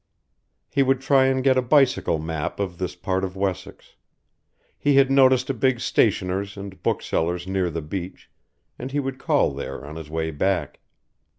[0.67, 3.97] He would try and get a bicycle map of this part of Wessex.
[4.75, 8.27] He had noticed a big stationers' and book sellers' near the beach,
[8.79, 10.79] and he would call there on his way back.